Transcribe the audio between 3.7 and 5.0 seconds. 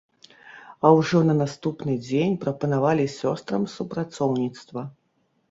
супрацоўніцтва.